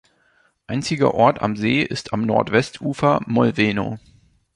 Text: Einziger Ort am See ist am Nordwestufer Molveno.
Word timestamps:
Einziger 0.65 1.13
Ort 1.13 1.43
am 1.43 1.55
See 1.55 1.83
ist 1.83 2.11
am 2.11 2.23
Nordwestufer 2.23 3.21
Molveno. 3.27 3.99